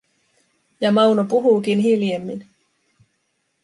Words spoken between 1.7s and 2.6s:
hiljemmin.